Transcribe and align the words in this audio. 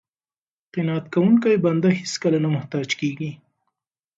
قناعت 0.73 1.05
کوونکی 1.13 1.55
بنده 1.65 1.89
هېڅکله 1.99 2.37
نه 2.43 2.49
محتاج 2.55 2.89
کیږي. 2.99 3.31